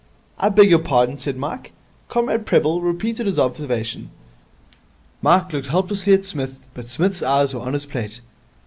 [0.39, 1.73] 'I beg your pardon?' said Mike.
[2.09, 4.09] Comrade Prebble repeated his observation.
[5.21, 8.19] Mike looked helplessly at Psmith, but Psmith's eyes were on his plate.